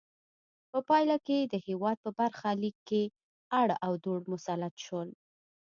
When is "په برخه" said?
2.03-2.49